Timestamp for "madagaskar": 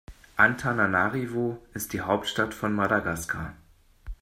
2.73-3.53